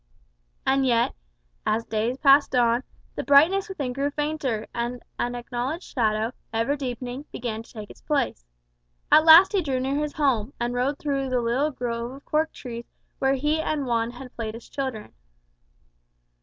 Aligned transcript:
And 0.65 0.83
yet, 0.83 1.13
as 1.63 1.85
days 1.85 2.17
passed 2.17 2.55
on, 2.55 2.81
the 3.13 3.21
brightness 3.23 3.69
within 3.69 3.93
grew 3.93 4.09
fainter, 4.09 4.65
and 4.73 5.03
an 5.19 5.35
acknowledged 5.35 5.93
shadow, 5.93 6.31
ever 6.51 6.75
deepening, 6.75 7.25
began 7.31 7.61
to 7.61 7.71
take 7.71 7.91
its 7.91 8.01
place. 8.01 8.43
At 9.11 9.25
last 9.25 9.51
he 9.53 9.61
drew 9.61 9.79
near 9.79 9.97
his 10.01 10.13
home, 10.13 10.53
and 10.59 10.73
rode 10.73 10.97
through 10.97 11.29
the 11.29 11.39
little 11.39 11.69
grove 11.69 12.13
of 12.13 12.25
cork 12.25 12.51
trees 12.51 12.85
where 13.19 13.35
he 13.35 13.61
and 13.61 13.85
Juan 13.85 14.09
had 14.09 14.35
played 14.35 14.55
as 14.55 14.67
children. 14.67 15.13